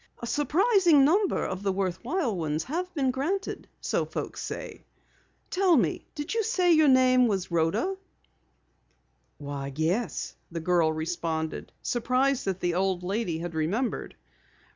A 0.19 0.25
surprising 0.25 1.05
number 1.05 1.45
of 1.45 1.61
the 1.61 1.71
worthwhile 1.71 2.35
ones 2.35 2.63
have 2.63 2.91
been 2.95 3.11
granted, 3.11 3.67
so 3.81 4.03
folks 4.03 4.41
say. 4.41 4.83
Tell 5.51 5.77
me, 5.77 6.07
did 6.15 6.33
you 6.33 6.41
say 6.41 6.73
your 6.73 6.87
name 6.87 7.29
is 7.31 7.51
Rhoda?" 7.51 7.97
"Why, 9.37 9.71
yes," 9.75 10.35
the 10.51 10.59
girl 10.59 10.91
responded, 10.91 11.71
surprised 11.83 12.45
that 12.45 12.61
the 12.61 12.73
old 12.73 13.03
lady 13.03 13.37
had 13.37 13.53
remembered. 13.53 14.15